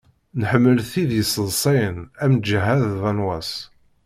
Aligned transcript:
Nḥemmel 0.41 0.79
tid 0.91 1.09
yesseḍsayen 1.15 1.97
am 2.23 2.33
Ǧeḥḥa 2.47 2.75
d 2.81 2.85
Banwas. 3.01 3.51